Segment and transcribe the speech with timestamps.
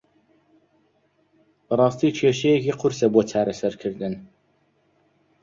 [1.67, 4.13] بەڕاستی کێشەیەکی قورسە بۆ چارەسەرکردن.